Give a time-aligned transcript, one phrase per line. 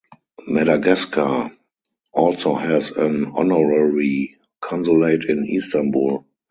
[0.47, 1.51] Madagascar
[2.11, 6.25] also has an honorary consulate in Istanbul.